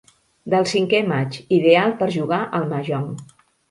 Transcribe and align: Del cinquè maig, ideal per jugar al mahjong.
Del 0.53 0.65
cinquè 0.71 1.03
maig, 1.13 1.39
ideal 1.61 1.97
per 2.03 2.11
jugar 2.19 2.43
al 2.61 2.71
mahjong. 2.77 3.11